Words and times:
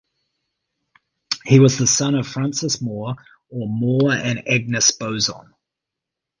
He 1.45 1.59
was 1.59 1.77
the 1.77 1.85
son 1.85 2.15
of 2.15 2.27
Francis 2.27 2.81
More 2.81 3.13
or 3.49 3.69
Moore 3.69 4.11
and 4.13 4.47
Agnes 4.47 4.89
Bozon. 4.97 5.53